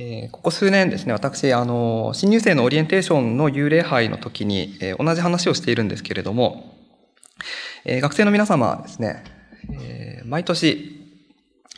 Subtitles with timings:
[0.00, 6.76] え、ここ数年ですね、私、あの、新入生のオリエンテーションの幽霊杯の時に、え、同じ話をしているんですけれども、
[7.84, 9.24] え、学生の皆様ですね、
[9.72, 10.94] え毎年、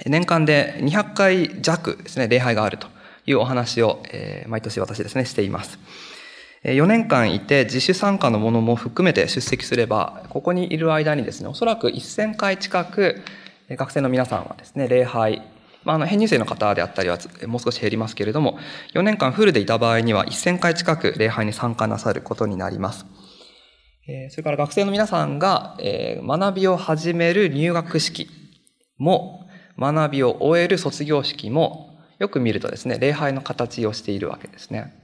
[0.06, 2.88] 年間で200回弱ですね、礼拝があると
[3.26, 5.78] いうお話を、え毎年私ですね、しています。
[6.62, 13.22] 4年間いて自主参加のものも含めて出席すれば、ここにいる間にですね、おそらく1000回近く
[13.70, 15.42] 学生の皆さんはですね、礼拝、
[15.84, 18.58] まあ、あの、編入生の方であったりはもう少し減りますけれども、
[18.94, 23.06] 4年間フルでいた場合には1000回近く礼拝に参加なさることになります。
[24.30, 28.28] それから学生の皆さんが学びを始める入学式
[28.98, 29.46] も、
[29.78, 34.94] 学びを終える卒業式も、よく見るとですね、礼拝の形をしているわけですね。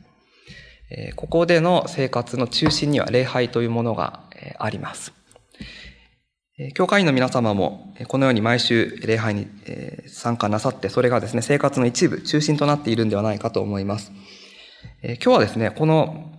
[1.16, 4.20] ここでの生活の中心には礼拝というものが
[4.58, 5.12] あります。
[6.74, 9.46] 教会員の皆様もこのように毎週礼拝に
[10.08, 14.10] 参加なさって、それがですね、生活の一部、中心となっているんではないかと思います。
[15.02, 16.32] 今日はですね、この、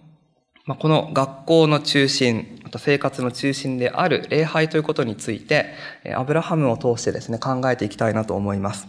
[0.79, 5.67] この学校の中心、また生活の中心である礼拝ということについて、
[6.15, 8.87] アブラハムを通してですね、考えていきたいなと思います。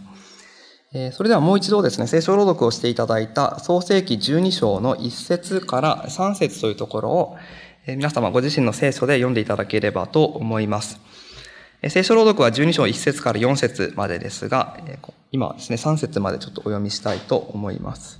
[1.11, 7.37] それではもう一度ですね、聖書朗読をしていただいた創世記12章の1節から3節というところを、
[7.85, 10.99] 皆様ご自身の聖書で読んでいただければと思います。
[11.87, 14.77] 聖書朗読は12章1節から4節までですが、
[15.31, 18.19] 今ですね、3節までちょっとお読みしたいと思います。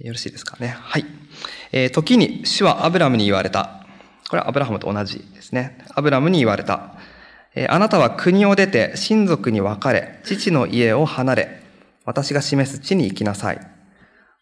[0.00, 0.76] よろしいですかね。
[0.80, 1.04] はい。
[1.70, 3.86] えー、時に主はアブラムに言われた。
[4.28, 5.78] これはアブラハムと同じですね。
[5.94, 6.96] アブラムに言われた。
[7.54, 11.62] えあなたは国を出て親族に別れ、父の家を離れ、
[12.04, 13.60] 私が示す地に行きなさい。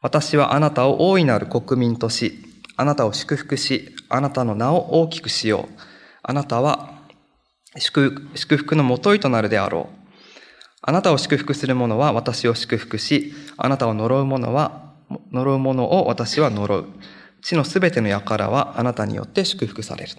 [0.01, 2.45] 私はあなたを大いなる国民とし、
[2.77, 5.81] あなたを祝福し、あなたの名を大きくしよう。
[6.23, 6.94] あなたは
[7.79, 9.97] 祝福のもといとなるであろう。
[10.83, 14.93] あなたを祝福する者は私を祝福し、あなたを呪う者は、
[15.33, 16.87] 呪う者を私は呪う。
[17.43, 20.13] 地のすべての輩はあなたによって祝福される。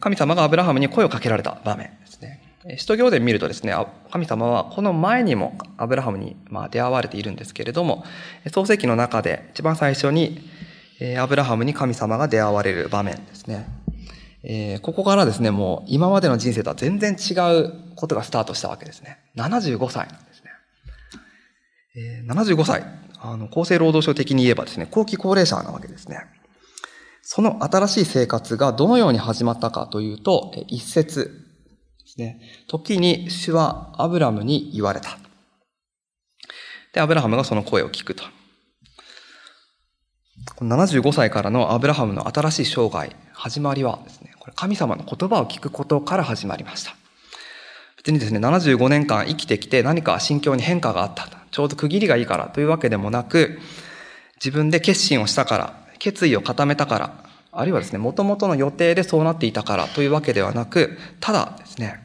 [0.00, 2.42] 神様がアブラハムに声をかけられた場面ですね。
[2.76, 3.74] 使徒行伝見るとですね、
[4.10, 6.36] 神様はこの前にもアブラハムに
[6.70, 8.04] 出会われているんですけれども、
[8.52, 10.48] 創世記の中で一番最初に
[11.18, 13.66] アブラハムに神様が出会われる場面ですね。
[14.44, 19.18] えここからですね、もう今までの人生とは全然違うことがスタートしたわけですね。
[19.36, 20.50] 75歳なんですね。
[21.96, 22.84] え75歳。
[23.20, 26.20] あの、厚生労働省的に言えばですね、後期高齢者なわけですね。
[27.22, 31.44] その新しい生活がどのように始まったかというと、一節
[31.98, 32.40] ですね。
[32.68, 35.18] 時に主はアブラムに言われた。
[36.94, 38.24] で、アブラハムがその声を聞くと。
[40.56, 46.96] 75歳からのアブラハムの新しい生涯、始まりはですね、これ神様の言葉を聞くことから始まりました。
[47.96, 51.28] 別にですね、75年間生きてきて何か心境に変化があった。
[51.50, 53.58] ちょうど区切りがいいからというわけでもなく、
[54.36, 62.04] 自分で決心をしたから、決意を固めたから、あるいはですね、元々の予定でそうなっていたからというわけではなく、ただですね、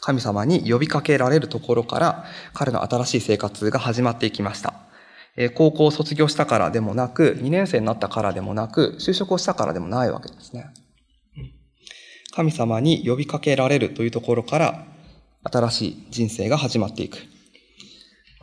[0.00, 2.24] 神様に呼びかけられるところから、
[2.54, 4.85] 彼の新しい生活が始まっていきました。
[5.54, 10.66] 高校を卒業したからでもなく、2年生になったからでもなく、就職をしたからでもないわけですね。
[12.34, 14.86] 神様に呼びかけられるというところから、
[15.44, 17.18] 新しい人生が始まっていく。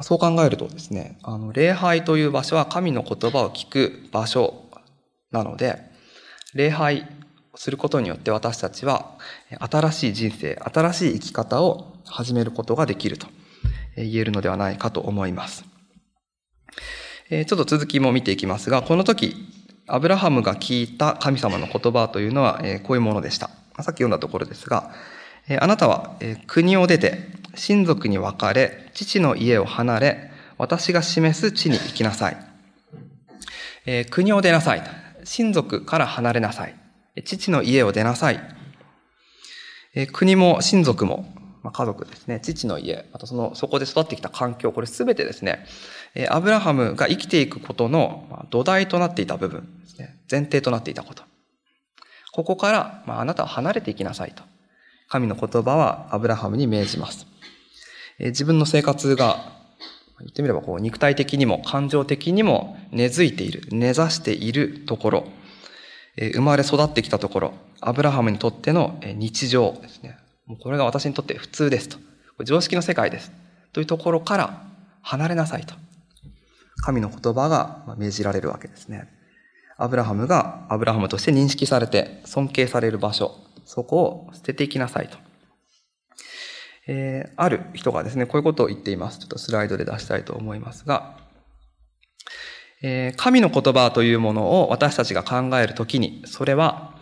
[0.02, 4.66] そう考えるとですね、あの、礼拝という場所は神の言葉を聞く場所
[5.32, 5.80] なので、
[6.54, 7.08] 礼拝
[7.54, 9.18] をすることによって私たちは
[9.60, 13.28] 新しい人生、新しい生き方を始めることができると
[13.96, 15.73] 言えるのではないかと思います。
[17.30, 19.36] えちょっと続きも見ていきますが、この時、
[19.88, 23.50] アブラハムが聞いた神様の言葉というのはえこういうものでした。
[23.82, 24.92] さっき読んだところですが、
[25.50, 32.38] えあなたはえ国を出て親族に別れ、父の家を離れ、私が示す地に行きなさい。
[33.86, 34.84] え国を出なさい。
[35.26, 36.76] 親族から離れなさい。
[37.26, 38.40] 父の家を出なさい。
[39.96, 45.66] え国も親族も、まあ、家族ですね、父の家、あとその、そこで育ってきた環境、これすべてですね、
[46.30, 51.24] アブラハムが生きていくことの土台となっていた部分ですね、前提となっていたこと。
[52.32, 54.44] ここから、まあ、あなたは離れていきなさいと。
[55.08, 57.28] 神の言葉はアブラハムに命じます。
[58.20, 59.52] え自分の生活が
[60.20, 65.28] 言ってみればこう肉体的にも感情的にも根付いている、根ざしているところ、
[66.18, 70.18] え生まれ育ってきたところ、アブラハムにとっての日常ですね。
[70.46, 71.98] もうこれが私にとって普通ですと。
[72.44, 73.32] 常識の世界です。
[73.72, 74.64] というところから
[75.02, 75.76] 離れなさいと。
[76.84, 79.08] 神の言葉が命じられるわけですね。
[79.78, 83.36] アブラハムがアブラハムとして認識されて尊敬される場所、
[83.66, 85.18] そこを捨てていきなさいと。
[86.86, 89.20] えー、ある人がですね、こういうことを言っています。
[89.20, 91.18] ちょっとスライドで出したいと思いますが、
[92.82, 96.94] えー、神の言葉というものを私たちが考えるときに、それは、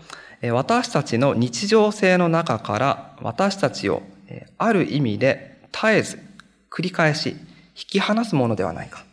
[0.43, 4.01] え私たちの日常性の中から私たちを
[4.31, 6.19] えある意味で絶えず
[6.71, 7.35] 繰り返し引
[7.75, 9.03] き離すものではないか。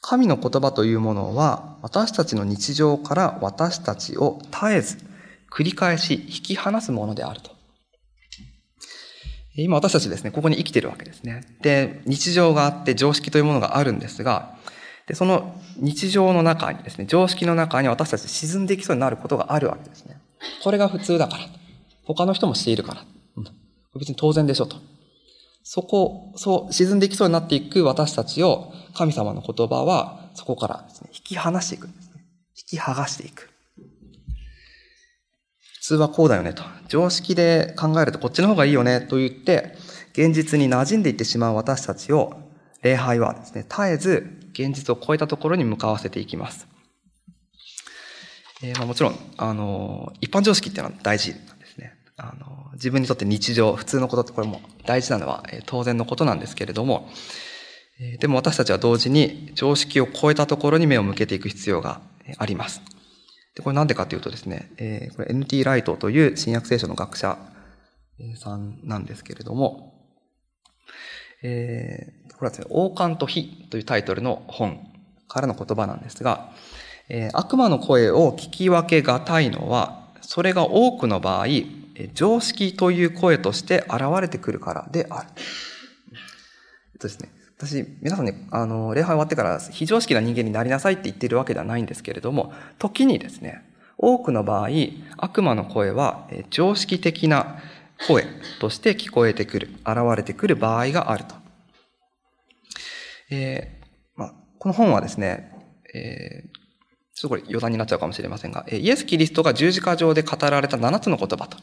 [0.00, 4.98] 神の言葉というものは私たちの日常から私たちを絶えず
[5.50, 7.50] 繰り返し引き離すものであると。
[9.56, 11.42] 今私たちですね、ここに生きてるわけですね。
[11.60, 14.56] で、日常があって常識というものがあるんですが、
[15.06, 20.20] でその日常の中にですね、常識の中に私たち沈んでいきそうになることがあるわけですね。
[20.62, 21.44] これが普通だから。
[22.04, 23.04] 他の人もしているから。
[23.36, 23.44] うん、
[23.98, 24.76] 別に当然でしょと。
[25.62, 32.24] そこ、そう、沈んでいきそうになっていく私たちを神様の言葉はそこからですね、引き離していくんですね。
[32.56, 33.50] 引き剥がしていく。
[35.80, 36.62] 普通はこうだよねと。
[36.88, 39.74] 常識で考えるとこっちの方がいいよねと言って、
[40.12, 42.34] 現実に馴染んでいってしまう私たちを、
[42.82, 46.66] 礼拝はですね、絶えず現実を超えたところに向かわせていきます。
[48.62, 51.94] えー、まあ、もちろん、あの、一般常識っていうのは大事なんですね。
[52.16, 57.08] あの、自分にとって日常、普通のことってこれも大事なのは、え、当然のことなんですけれども、
[58.18, 62.00] でも私たちは同時に常識を超えたところに目を向けていく必要が
[62.38, 62.80] あります。
[63.54, 67.38] で、これなんでかというとですね、えー、これ NT ライトという新約聖書の学者
[68.36, 69.94] さんなんですけれども、
[71.42, 74.80] えー、これはですね、王冠と火というタイトルの本
[75.28, 76.52] からの言葉なんですが、
[77.10, 81.46] えー、悪魔の声を聞き分けがたいのは、それが多くの場合、
[82.14, 85.28] 常識という声として現れてくるからである。
[86.94, 87.30] えっとですね、
[87.60, 93.62] 私、皆さんね、あの、礼拝終わってから非常識な人間になりなさいって言ってるわけではないんですけれども、時にですね、
[93.98, 94.68] 多くの場合、
[95.18, 97.58] 悪魔の声は常識的な
[98.08, 98.24] 声
[98.60, 101.34] として聞こえてくる、現れてくる場合があると。
[103.30, 105.52] えー、ま、この本はですね、
[105.92, 106.48] えー、
[107.14, 111.58] ちょっとこれ余談になっちゃうかもしれませんが、イエス・キリストが十字架上で語られた7つの言葉と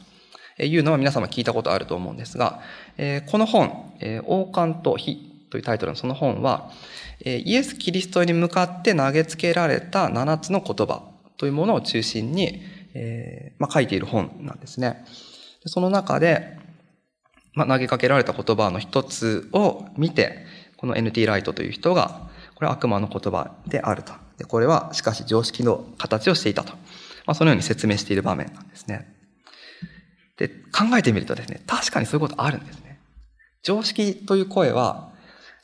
[0.62, 2.60] いうのは皆様聞いたことあると思うんですが、
[2.98, 3.92] えこの本、
[4.28, 6.70] 王冠と火というタイトルのその本は、
[7.24, 11.02] イエス・キリストに向かって投げつけられた7つの言葉
[11.36, 12.62] というものを中心に、
[12.94, 15.04] えーまあ、書いている本なんですね。
[15.66, 16.58] その中で、
[17.54, 20.44] まあ、投げかけられた言葉の一つを見て、
[20.76, 24.12] この NT ライトという人が、これは悪魔の言葉であると。
[24.38, 26.72] でこれは、しかし常識の形をしていたと。
[27.26, 29.14] まあ、そのように説明している場面なんですね。
[30.36, 33.00] で、考えてみるとですね、確かにそういうことあるんですね。
[33.62, 35.07] 常識という声は、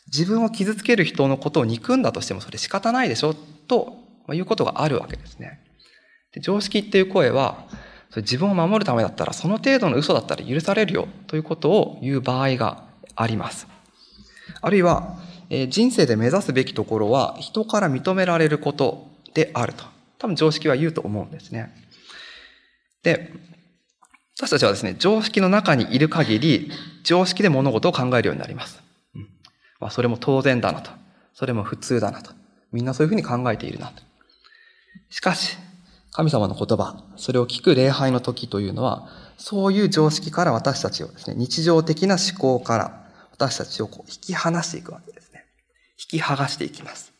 [0.07, 3.99] 自分を傷つける人のことを憎んだとしてもそれ仕方ないでしょと
[4.33, 5.61] いうことがあるわけですね。
[6.33, 7.67] で常識っていう声は
[8.15, 12.85] それ、自分を守るためだったら、その程度の嘘だったら許されるよということを言う場合が
[13.17, 13.67] あります。
[14.63, 15.19] あるいは、
[15.51, 19.85] え人生で目指すべきところは人から認められることであると。
[20.19, 21.75] 多分常識は言うと思うんですね。
[23.03, 23.33] で、
[24.39, 26.71] 私たちはですね、常識の中にいる限り、
[27.03, 28.81] 常識で物事を考えるようになります。
[29.85, 30.91] まあ、それも当然だなと。
[31.35, 32.31] それも普通だなと。
[32.73, 34.03] みんなそういうふうに考えているなと。
[35.11, 35.59] しかし、
[36.11, 45.45] 神様の言葉、それを聞く礼拝の時というのは、そういう常識から私たちをですね、日常的な思考から私たちをこう引き離していくわけですね。
[45.99, 47.13] 引き剥がしていきます。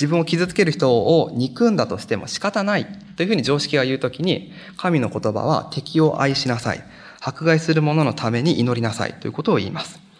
[0.00, 6.84] 自分を傷つける人を憎んだとしても仕方ないというふうに常識が言うときに、神の言葉は敵を愛しなさい。
[7.20, 10.11] 迫害する者のために祈りなさいということを言います。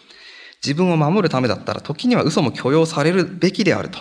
[0.65, 3.99] 自分を守るためだったら時には嘘も許容されるべきであると。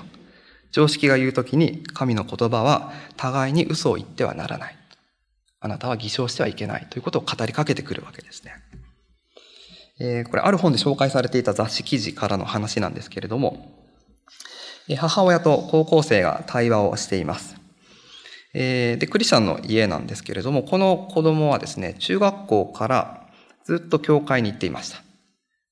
[0.72, 4.78] 常識が言うときに神の言葉は互いに嘘を言ってはならない。
[5.60, 8.54] あなたは偽証してはいけないということを語りかけてくるわけですね。
[10.00, 13.78] えー、これある本で紹介されていた雑誌記事からの話なんですけれども、
[14.98, 17.56] 母親と高校生が対話をしています。
[18.54, 23.28] えー、で、クリスチャンの家なんですけれども、この子供はですね、中学校から
[23.64, 25.04] ずっと教会に行っていました。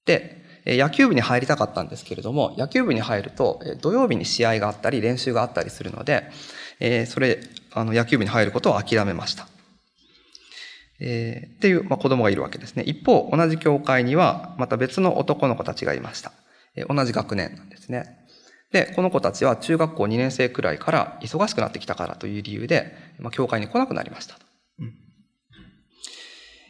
[0.05, 0.38] で、
[0.77, 6.29] 野球部に入りたかったんですけれども、野球部に入ると、土曜日に試合があったり、練習があったりするので、
[6.79, 7.39] え、それ、
[7.73, 9.47] あの、野球部に入ることを諦めました。
[10.99, 12.83] えー、っていう、まあ、子供がいるわけですね。
[12.83, 16.31] 一方、同じ教会には、また別の男の子たちがいました。
[16.75, 18.17] えー、同じ学年なんですね。
[18.71, 24.37] で、この子たちは中学校2年生くらいから忙しくなってきたからという理由で、まあ、教会に来なくなりました。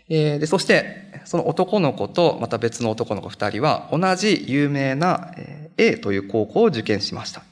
[0.09, 5.33] えー、で、そして、その男の子とまた別の男の子二人は同じ有名な
[5.77, 7.43] A という高校を受験しました。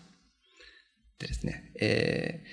[1.19, 2.43] でですね、え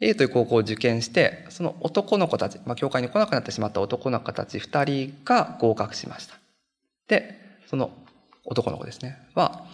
[0.00, 6.34] A という高校を受験して、その男の子たち、まあ、教会に来なくなってしまった男の子たち二人が合格しました。
[7.08, 7.34] で、
[7.66, 7.90] その
[8.44, 9.66] 男の子ですね、は、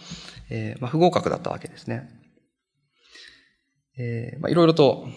[0.49, 2.09] えー、まあ、不合格だったわけですね。
[3.97, 5.07] えー、まあ、いろいろと、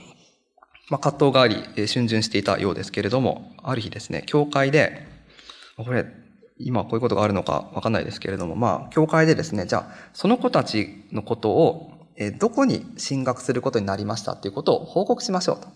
[0.88, 5.06] まあ、葛藤があり、え逡巡していたようですけれども、ある日ですね、教会で、
[5.76, 6.06] これ、
[6.58, 15.68] 今こういうことがあるのかわかんないですけれども、まあ、教会でですね、じゃあ、その子たちのことを、えどこに進学することになりましたということを報告しましょうと。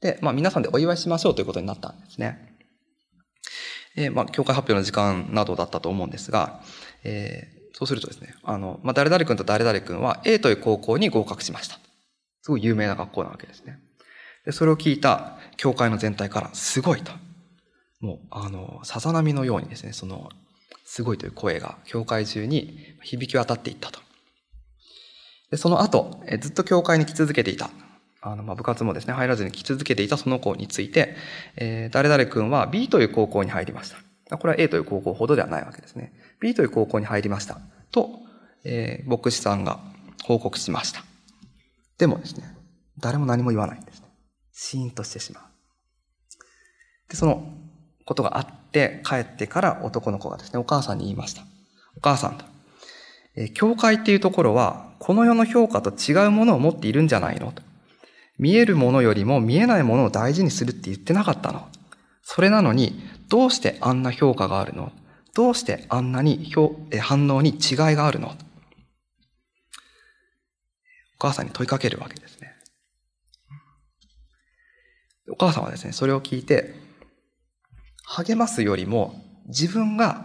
[0.00, 2.56] で、まあ、皆さんでお祝いしましょうということになったんですね。
[3.96, 6.62] えー、まあ、教会発表の時間などだったと思うんですが、
[7.02, 11.80] えー、そうするとですね、あの、まあ、誰々君と誰々君は A という高校に合格しました。
[12.50, 13.78] すごい有名な学校なわけですね。
[14.44, 17.12] で、それを聞いた教会の全体から、すごいと。
[18.00, 20.30] もう、あの、さざ波のようにですね、その、
[20.84, 24.00] すごいという声が教会中に響き渡っていったと。
[25.52, 27.70] で、その後、えずっと教会に来続けていた。
[28.20, 31.14] あの、まあ、部活もですね、入らずに来続けていたその子について、
[31.56, 33.94] えー、誰々君は B という高校に入りまし
[34.28, 34.38] た。
[34.38, 36.12] これは A という高校ほどではないわけですね。
[36.40, 37.60] B という高校に入りました。
[37.92, 38.10] と、
[38.64, 39.78] えー、牧師さんが
[40.24, 41.04] 報告しました。
[42.00, 42.44] でもですね、
[42.98, 44.08] 誰も何も言わないんですね。
[44.52, 45.44] シーンとしてしまう。
[47.10, 47.46] で、その
[48.06, 51.42] ことがあって帰ってから男の子がですね、お母さんに言いました。
[51.96, 52.44] お母さんと。
[53.36, 57.52] え、教会っていうところは、この世の評価と違うものを持っているんじゃないの？
[57.52, 57.62] と。
[58.38, 61.68] 見えるものよりも見えないものを大事にするって言ってなかったの？
[62.22, 64.90] それなのに、どうしてあんな評価があるの？
[65.34, 66.50] どうしてあんなに
[67.00, 68.34] 反応に違いがあるの？
[71.20, 72.54] お母さんに問いかけるわけですね。
[75.28, 76.74] お母さんはですね、それを聞いて、
[78.06, 80.24] 励ますよりも自分が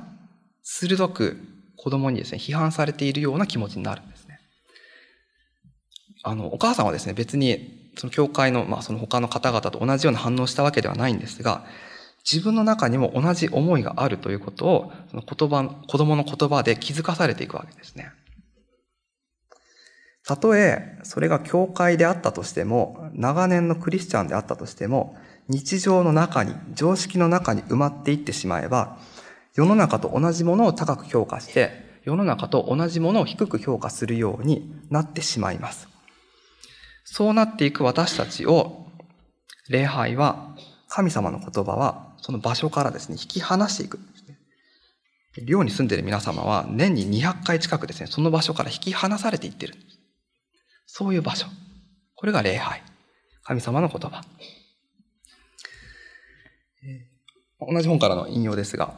[0.63, 1.37] 鋭く
[1.75, 4.39] 子供にですね、批判されているような気持ちになるんですね。
[6.23, 11.65] あの、お母さんはですね、別に、その教会の、まあその他の方々と同じような反応したわけではないんですが、
[12.23, 18.13] 自分の中にも同じ思いがあるということを、その言葉、子供の言葉で気づかされていくわけですね。
[20.25, 25.15] たとえ、それが教会であったとしても、長年のクリスチャンであったとしても、
[25.47, 28.97] 日常の中に、常識の中に埋まっていってしまえば、
[29.53, 35.87] 世の中と同じものを高く評価して、世の中と同じものを低く評価するようになってしまいます。
[37.03, 38.87] そうなっていく私たちを、
[39.69, 40.55] 礼拝は、
[40.87, 43.99] 神様の言葉は、その場所からですね、引き離していく。
[45.45, 49.75] 寮に住んでいる皆様は、年に200回近くですね、その場所から引き離されていってる。
[50.97, 51.47] そういう場所。
[52.15, 52.81] これが礼拝。
[53.43, 54.23] 神様の言葉。
[57.59, 58.97] 同じ本からの引用ですが、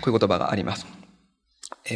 [0.00, 0.86] こういう言葉があります。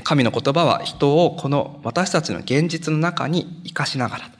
[0.04, 4.30] 神の言葉は人をこの私たちの現実の中に生かしながら、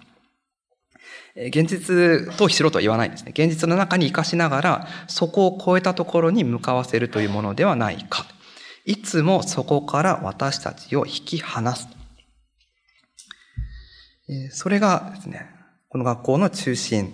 [1.47, 1.95] 現実
[2.35, 3.31] 逃避しろとは言わないんですね。
[3.31, 8.27] 現実の中に生かしながら、そこを超えたところに向かわせるというものではないか。
[8.89, 11.89] いつもそこから私たちを引き離す。
[14.51, 15.47] それがですね、
[15.91, 17.13] この学校の中心、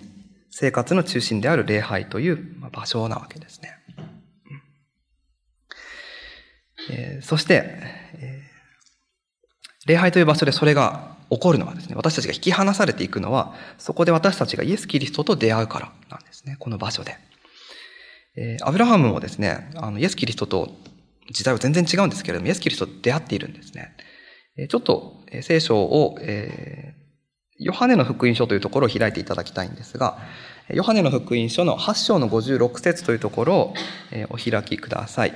[0.49, 2.39] 生活の中心である礼拝という
[2.71, 3.77] 場所なわけですね。
[6.91, 7.75] えそして、
[9.85, 17.17] 礼拝という場所でそれが起こるのはですね、私たちが引き離されていくのは、そこで私たちがイエス・キリストと出会うからなんですね、この場所で。
[18.37, 20.73] えアブラハムもですね、あのイエス・キリストと
[21.31, 23.95] 時代は全然違うんですけれども、イエス・キリストと出会っているんですね。
[24.69, 26.93] ちょっと、聖書を、え
[27.57, 30.19] ヨハネの福音書というところを開いていただきたいんですが、
[30.69, 33.73] ヨハネの福音書の8章の56節というところを、
[34.11, 35.33] えお開きください。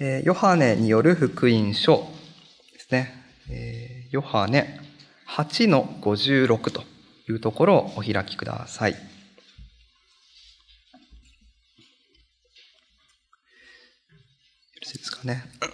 [0.00, 2.06] えヨハネによる福音書
[2.72, 3.24] ですね。
[3.50, 4.80] えヨハネ
[5.28, 6.84] 8の56と
[7.28, 9.15] いうところをお開きください。
[14.94, 15.42] いですかね。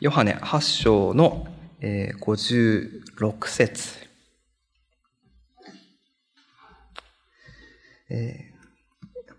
[0.00, 1.46] ヨハネ8章の
[1.80, 4.08] 56節、
[8.08, 8.50] え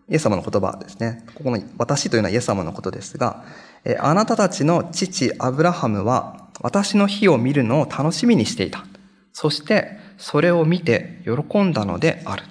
[0.10, 1.24] イエス様の言葉ですね。
[1.36, 3.46] ここの私というのはイエス様のことですが、
[4.00, 8.86] あなたたちの父アブラハムは私の日を見るのを楽しみにしていた。
[9.32, 12.44] そしてそれを見て喜んだのである。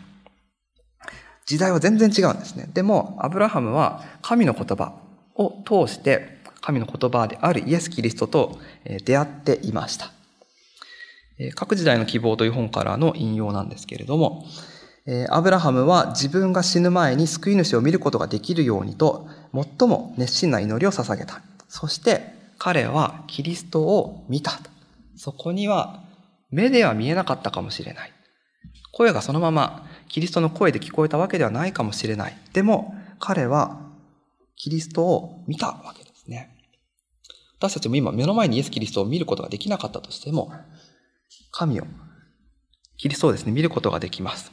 [1.50, 2.68] 時代は全然違うんですね。
[2.72, 4.92] でも、アブラハムは神の言葉
[5.34, 8.60] を通して神の言葉であるイエス・キリストと
[9.04, 10.12] 出会っていました。
[11.56, 14.46] 各時代の希望という本からの引用なんですけれども、
[15.30, 21.42] アブラハムは自分が死ぬ前に救い主を見ることができるようにと、最も熱心な祈りを捧げた。
[21.68, 24.60] そして彼はキリストを見た。
[25.16, 26.04] そこには
[26.52, 28.12] 目では見えなかったかもしれない。
[28.92, 32.36] 声がそのままキリストの声で聞こえたわけではないかもしれない。
[32.52, 33.80] でも彼は
[34.56, 36.56] キリストを見たわけですね。
[37.58, 40.52] 私たちも今目の前にイエス・キリストを見ることができなかったとしても、
[41.52, 41.84] 神を、
[42.96, 44.50] キリストをですね、見ることができます。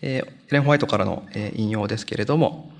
[0.00, 2.72] えー、レン・ホワイトからの、え、引用ですけれども、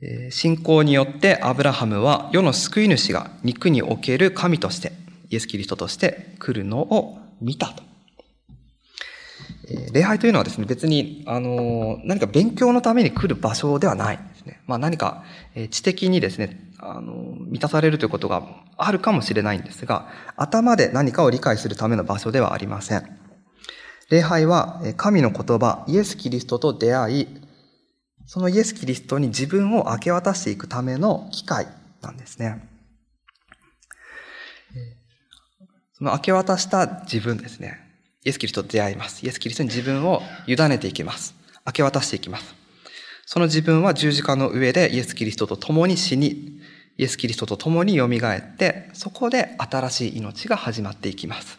[0.00, 4.92] え、信仰によってアブラハムは世の救い主が肉における神として、
[5.28, 7.82] イエス・キリストとして来るのを見たと。
[9.68, 14.60] え、礼拝というのはですね、別に、あの何か勉強のために来る場所ではないですね。
[14.66, 18.42] まあ何か、え知的にですね、あの満たされるということが
[18.76, 23.18] あるかもしれないんですが、頭で何かを理解するための場所ではありません。
[24.10, 27.28] 礼拝は神の言葉、イエス・キリストと出会い、
[28.26, 31.66] そのイエス・キリストに自分を明け渡していくための機会
[32.02, 32.68] なんですね。
[35.96, 37.83] その明け渡した自分ですね。
[38.24, 39.24] イエス・キリストと出会います。
[39.24, 41.34] イエス・キリストに自分を委ねていきます。
[41.66, 42.54] 明け渡していきます。
[43.26, 46.58] その自分は十字架の上でイエス・キリストと共に死に、
[46.96, 51.58] イエス・キリストと共に蘇って、そこで新しい命が始まっていきます。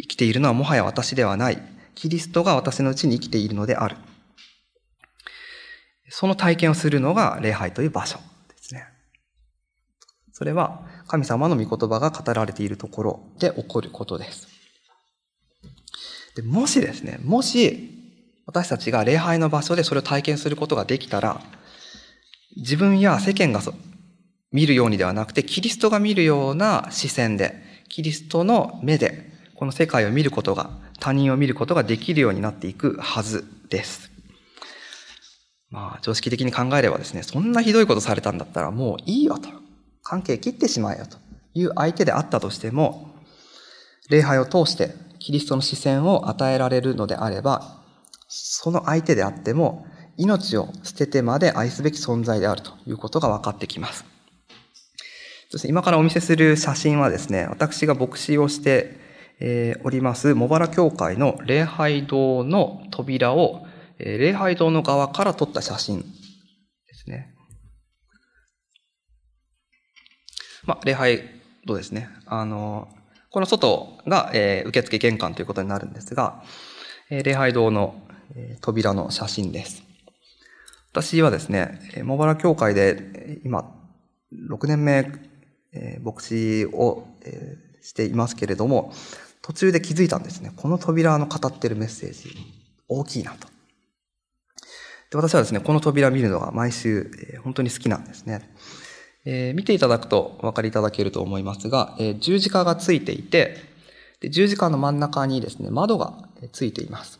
[0.00, 1.60] 生きているのはもはや私ではない。
[1.94, 3.96] キリストが私のうちに生きているのである。
[6.08, 8.18] その体験をするのが礼拝という場所
[8.48, 8.84] ですね。
[10.32, 14.51] それは神様の御言葉が語られているところで起こることです。
[16.34, 17.90] でもしですね、もし
[18.46, 21.40] 私たちが礼拝の場所でそれを体験することができたら、
[22.56, 23.60] 自分や世間が
[24.50, 30.70] 見るようにではなくて、キリストが見るような視線で、キリストの目で、この世界を見ることが、
[31.00, 34.10] 他人を見ることができるようになっていくはずです。
[35.70, 39.48] まあ、常識的に考えればですね、そんなひどいことされたんだったらもういいよと。
[40.02, 41.16] 関係切ってしまえよと
[41.54, 43.14] いう相手であったとしても、
[44.10, 47.80] 礼拝を通してキリストの視線を与えられるのであれば、
[48.26, 54.04] その相手であっても、命を捨ててまで愛すべき存在であるということが分かってきます。
[55.48, 59.00] そして今からお見せする写真はですね、私が牧師をして、
[59.40, 63.66] えおります茂原教会の礼拝堂の扉を、
[63.98, 66.06] え礼拝堂の側から撮った写真で
[66.94, 67.32] すね。
[70.64, 71.22] まあ、礼拝
[71.66, 72.08] 堂ですね。
[72.26, 72.88] あの、
[73.32, 76.44] この外が、え受付玄関ということになるんですが、
[77.08, 77.94] え礼拝堂の
[78.36, 79.82] え扉の写真です。
[80.92, 83.74] 私はですね、茂原教会で今、
[84.50, 85.10] 6年目、
[85.72, 88.92] え牧師をえしていますけれども、
[89.40, 90.52] 途中で気づいたんですね。
[90.54, 92.36] この扉の語ってるメッセージ、
[92.86, 93.48] 大きいなと。
[95.10, 98.51] で私はですね、この扉見るのが毎週、え本当に好きなんですね。
[99.24, 103.72] えー、見ていただくとお分かりいただけると思いますが、えー、十字架がついていて
[104.22, 107.18] で、十字架の真ん中にですね、窓がついています。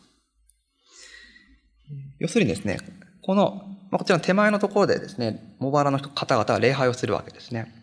[2.20, 2.78] 要するにですね、
[3.22, 7.74] この、まあ、こちらの手前のところでですね、茂原の方々は礼拝をするわけですね。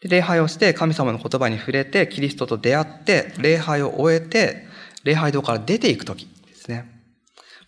[0.00, 4.64] で礼拝をして神様の言葉に触れて、キリストと出会って、礼拝を終えて、
[5.02, 6.88] 礼拝堂から出ていくときですね。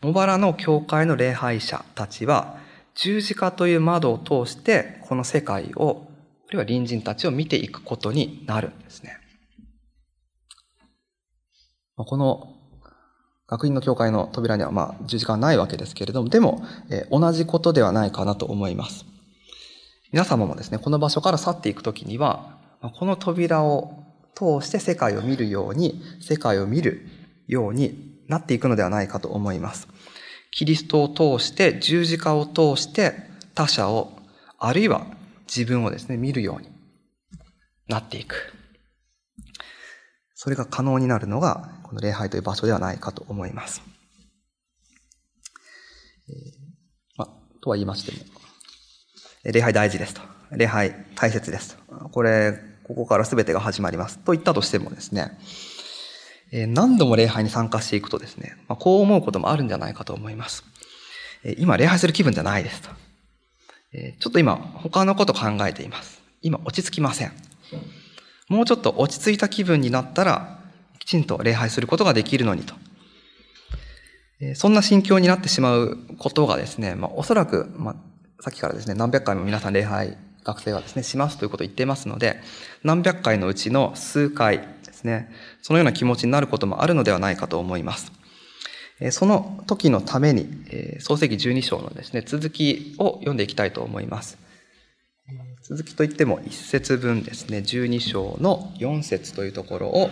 [0.01, 2.57] 茂原の教会の礼拝者たちは、
[2.95, 6.07] 十字架という窓を通して、この世界を、
[6.49, 9.17] あるいは隣人たちを見ていくことになるんですね。
[11.97, 12.55] この
[13.47, 19.05] 学院の教会の扉にはまあ十字架はないわけですけれども、でも、え、同じことではないかなと思います。
[20.11, 22.59] 皆様もですね、この場所から去っていくときには、
[22.99, 27.07] この扉を通して世界を見るように、世界を見る
[27.47, 29.87] ようになっていくのではないかと思います。
[30.53, 33.15] キリストを通して、十字架を通して
[33.55, 34.12] 他者を、
[34.59, 35.07] あるいは
[35.49, 36.69] 自分をですね、見るように
[37.88, 38.53] なっていく。
[40.35, 43.83] それが可能になるのが、この礼拝という場所ではないかと思います。
[46.29, 46.35] えー、
[47.17, 47.27] ま、
[47.62, 48.19] とは言いましても、
[49.45, 50.21] 礼拝大事ですと。
[50.51, 52.09] 礼拝大切ですと。
[52.11, 54.19] これ、ここから全てが始まります。
[54.19, 55.38] と言ったとしてもですね、
[56.53, 60.65] え、何度も礼拝に参加していくとですね、ま、こう思うこともあるんじゃないかと思います。
[61.45, 62.91] え、今礼拝する気分じゃないですと。
[63.95, 66.23] え、ちょっと今他のこと考えています。
[66.43, 67.33] 今落ち着きません。
[68.49, 70.59] もうちょっと落ち着いた気分になったら、
[70.99, 72.75] きちんと礼拝することができるのにと。
[74.55, 82.41] そんな心境になってしまうことがですね、まあ、おそらく、まあ、さっきからですね、何百回も皆さん礼拝、学生はですね、しますということを言っていますので、
[82.83, 84.67] 何百回のうちの数回
[85.03, 85.29] ですね、
[85.62, 88.12] そのような気持ちになることもあるのではないかと思います。
[89.11, 90.49] その時のために、
[91.01, 94.38] 創世記12章のですね、続きを読んでいきたいと思います。
[95.62, 100.09] 続きといっても一節分ですね、12章の4節というところを、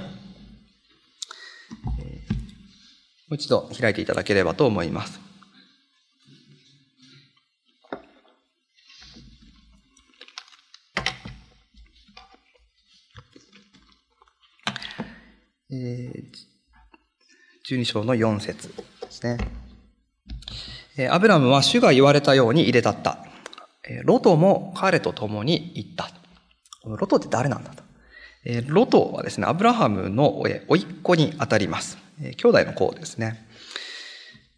[3.28, 5.20] もう一度開いていただければと思います。
[15.72, 16.12] え
[17.68, 19.38] 12章の4節ですね。
[21.08, 23.24] アブラムは主が言われたように入れたった。
[24.04, 26.10] ロトも彼と共に行った。
[26.82, 27.82] このロトって誰なんだと。
[28.68, 31.98] ロトはですね、アブラハムの甥っ子にあたります。
[32.18, 33.46] 兄弟の子ですね。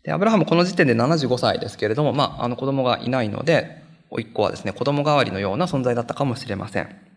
[0.05, 7.12] でアブラハムこの時点で75歳ですけれども、まあ、あの子供がいないので、甥っ子はですね、子供代わりのような存在だったかもしれません。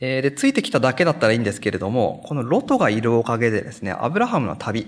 [0.00, 4.86] えー、で、ついてきただけだったらいいんですけれども、このロトがいるおかげでですね、アブラハムの旅、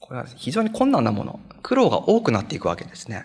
[0.00, 3.24] これは非常に困難なもの、苦労が多くなっていくわけですね。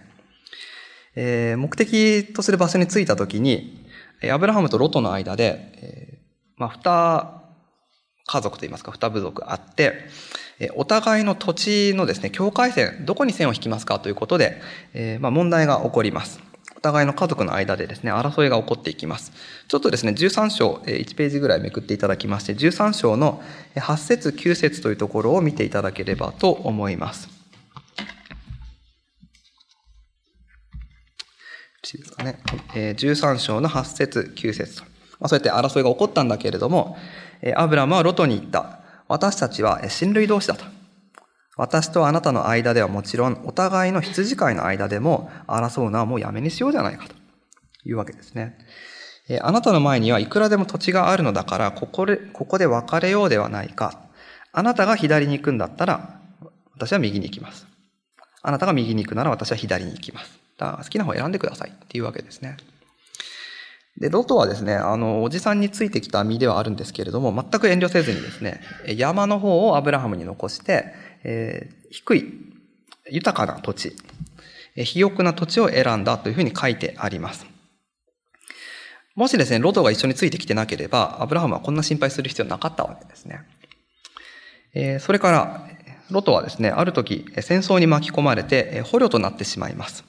[1.16, 3.86] えー、目的とする場所に着いたときに、
[4.32, 6.18] アブラハムとロトの間で、えー、
[6.58, 7.42] まあ、二
[8.28, 9.94] 家族といいますか、二部族あって、
[10.76, 14.62] お互いの土地のですね、境界線、どこに線を引きますかということで、
[14.94, 16.51] えー、まあ、問題が起こります。
[16.82, 19.32] お互いの家族の間でですね、争いが起こっていきます。
[19.68, 23.44] ちょっとですね、13章、1ページぐらいめくっていただきまして、13章の
[23.76, 27.26] 8節9節というところを見ていただければと思います。
[27.26, 27.32] よ
[31.84, 32.40] ろしいですかね。
[32.74, 34.84] 13章の8節9節と。
[35.20, 36.98] まあ、そうやって争いが起こったんだけれども、
[37.56, 38.80] アブラムはロトに言った。
[39.08, 40.66] 私たちは親類同士だと。
[41.58, 47.16] 私とあなたの間ではもちろん、お互いの羊飼いの間でも争うのはもうやめにしようじゃないかと
[47.86, 48.58] いうわけですね。
[49.30, 54.02] えあなたの前にはいくらでも土地があるのだから、ここで、ここで別れようではないか。
[54.54, 56.20] あなたが左に行くんだったら、
[56.74, 57.68] 私は右に行きます。
[58.42, 60.40] あなたが右に行くなら私は左に行きます。
[60.58, 62.58] だから好きな方を選んでくださいっていうわけですね。
[63.98, 72.26] で、ロトはですね、あの、おじさんについてきた身ではあるんですけれども、全く遠慮せずにですね、山の方をアブラハムに残して、えー、低い、
[73.10, 73.96] 豊かな土地、
[74.76, 77.46] 肥沃な土地を選んだというふうに書いてあります。
[79.16, 83.42] もしですね、ロトが一緒についてきてなければ、アブラハムはこんな心配する必要なかったわけですね。
[84.74, 85.68] えー、それから、
[86.10, 90.06] ロトはですね、ある時、戦争に巻き込まれて、捕虜となってしまいます。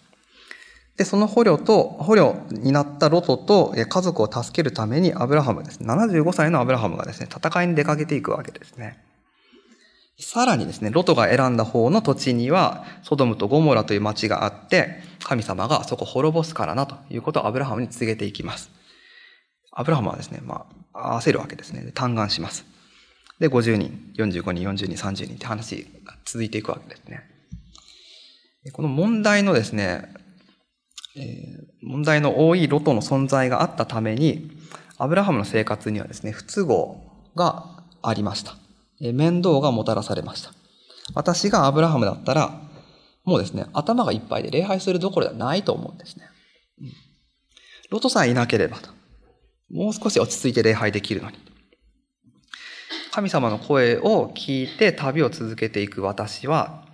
[0.97, 8.99] で、その捕虜と、捕虜になったロトと家族を助けるためにアブラハムですね、75歳のアブラハムがですね、戦いに出かけていくわけですね。
[10.23, 18.71] さらにですね、ロトが選んだ方の土地には、ソドムとゴモラという町があって、神様がそこを滅ぼすからなということをアブラハムに告げていきます。
[19.73, 21.91] アブラハムはですね、まあ、焦るわけですね。
[21.93, 22.65] 嘆願します。
[23.41, 27.23] で、50人、45人、40人、30人って話が続いていくわけですね。
[28.73, 30.15] この問題のですね、
[31.17, 34.53] えー、問題の多いロトの存在があったために、
[34.99, 37.03] アブラハムの生活にはですね、不都合
[37.35, 38.62] がありました。
[39.11, 40.53] 面倒がもたらされました。
[41.15, 42.61] 私がアブラハムだったら、
[43.25, 46.27] もうですね、頭がいっぱいで礼拝するどころではないと思うんですね。
[47.91, 48.91] ロトさえいなければと。
[49.71, 51.39] もう少し落ち着いて礼拝できるのに。
[53.11, 56.87] 神様の声を聞いて旅を続けていく私は、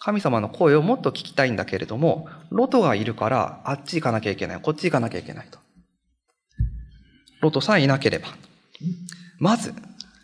[0.00, 5.58] 神様の声をもっと聞きたいんだけれども、ロトがいるから、あっち行かなきゃいけない、こっち行かなきゃいけないと。
[7.40, 8.28] ロトさえいなければ。
[9.38, 9.74] まず、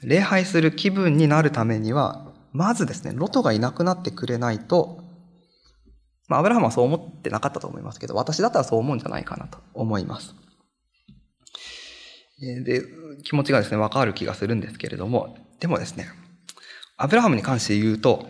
[0.03, 5.05] 礼拝する気分になるためには、まずですね、ロトがいなくなってくれないと、
[6.29, 10.35] まあ、アブラハムはそう思ってなかったと思いますけど、私だったらそう思うんじゃないかなと思います。
[12.41, 12.83] で、
[13.23, 16.09] 気持ちがですね、わかる気がするんですけれども、でもですね、
[16.97, 18.29] アブラハムに関して言うと、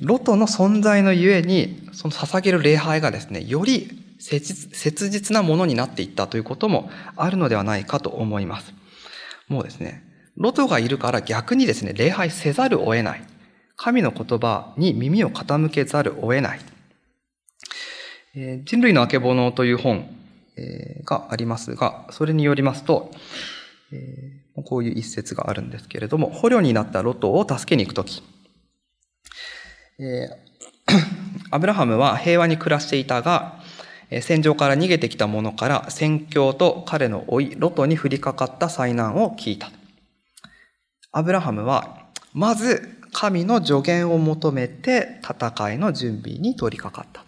[0.00, 8.72] ロトの存在のゆえに、その捧げる礼拝がですね、より切実なものになっていったということもあるのではないかと思います。
[9.48, 10.02] もうですね、
[10.36, 13.22] ロトがいるから逆にですね、礼拝せざるを得ない。
[13.76, 16.60] 神の言葉に耳を傾けざるを得ない。
[18.34, 20.08] えー、人類のあけぼのという本、
[20.56, 23.10] えー、がありますが、それによりますと、
[23.92, 28.22] えー、こういう一節があるんですけれども、捕虜になったロトを助けに行くとき、
[29.98, 30.28] え
[31.50, 33.62] アブラハムは平和に暮らしていたが、
[34.20, 39.70] 戦場から逃げてきた者から戦況と彼の老い、ロトに降りかかった災難を聞いた。
[41.16, 47.24] アブラハムは、まず神の助言を求めて戦いの準備に取り掛かった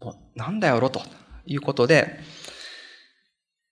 [0.00, 0.16] と。
[0.34, 1.02] なんだよ、ロと
[1.44, 2.20] いうことで、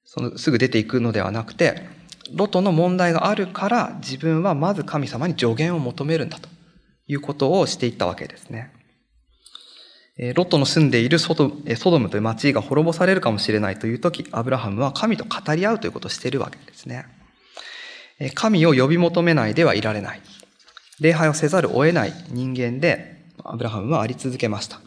[0.04, 1.88] そのすぐ出ていくのではなくて、
[2.34, 6.50] ロトの問題があるから自分はまず神様に助言を求めるんだと
[7.06, 8.74] いうことをしていったわけですね。
[10.34, 17.21] ロトの住んでいるソドソドムという町が滅ぼされるかもしれないという時、アブラハムは神と語り合うということをしているわけですね。
[18.30, 20.20] 神を呼び求めないではいられない。
[21.00, 24.80] 礼拝をせざるを得ない人間で、アブラハムはあり続けました。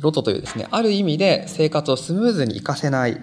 [0.00, 3.20] ロトというですね、ある意味で生活をスムーズに活かせない、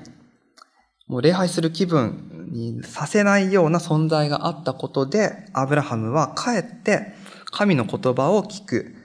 [1.08, 7.14] もう礼拝する気分にさせないような存在があったことで、アブラハムはかえって
[7.52, 8.96] 神の言葉を聞く、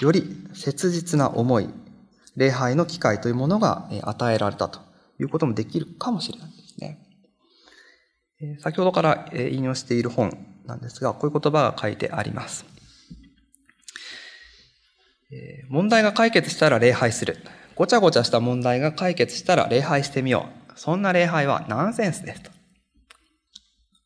[0.00, 1.68] より切実な思い、
[2.36, 4.80] 礼拝の機会というものが与えられたと
[5.18, 7.05] いうこともできるかもしれないですね。
[8.60, 12.66] 先ほどから引用している本なんですが、こういう言葉が書いてあります。
[15.68, 17.38] 問題が解決したら礼拝する。
[17.74, 20.78] ごちゃごちゃした問題が解決したら礼拝してみよう。
[20.78, 22.50] そんな礼拝はナンセンスですと。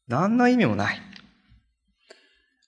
[0.09, 1.01] 何の意味もない。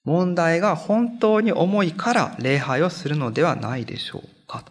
[0.04, 4.64] 問題が本当に重いから礼拝をするのではないでしょうか。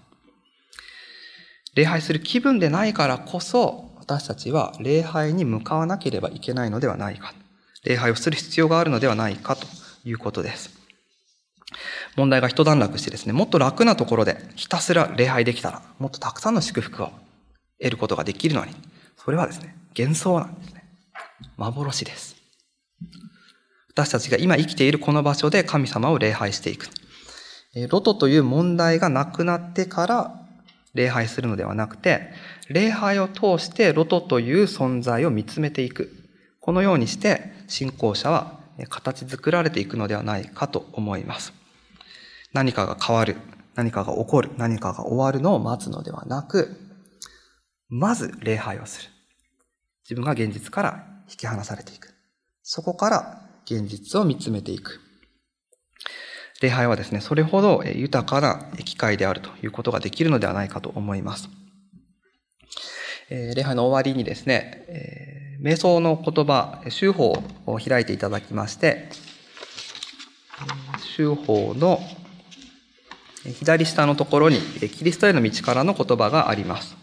[1.74, 7.36] 礼拝する気分でないからこそ、私たちは礼拝に向かわなければいけないのではないか。
[7.86, 9.68] 礼拝をする必要があるのではないかと
[10.04, 10.72] いうことです。
[12.16, 17.12] 問題が一段落してですね、もっと楽なところでひたすら礼拝できたら、もっとたくさんの祝福を
[17.80, 18.74] 得ることができるのに、
[19.24, 20.84] それはですね、幻想なんですね。
[21.58, 22.36] 幻です。
[23.92, 26.88] 私たちが今生きているこの場所で神様を礼拝していく。
[27.88, 30.41] ロトという問題がなくなってから
[30.94, 32.32] 礼拝するのではなくて、
[32.70, 36.12] 礼拝を通してロトという存在を見つめていく。
[36.60, 41.54] このようにして信仰者は形作られていくのではないかと思います。
[42.54, 43.38] 何かが変わる、
[43.76, 46.78] 何かが起こる、何かが終わるのを待つのではなく、
[47.90, 49.10] まず礼拝をする。
[50.04, 52.14] 自分が現実から引き離されていく。
[52.64, 55.00] そこから現実を見つめていく。
[56.62, 61.50] 礼拝はですね、それほど豊かな機会であるということができるのではないかと思います。
[63.32, 69.10] え礼拝の終わりにですね、瞑想の言葉、修法を開いていただきまして、
[71.16, 72.00] 修法の
[73.60, 76.96] 左下のところにキリストへの道からの言葉があります。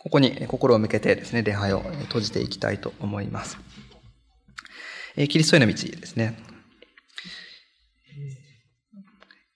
[0.00, 3.58] ここに心を向けてですね、礼拝を閉じていきたいと思います。
[5.16, 6.38] キリストへの道ですね。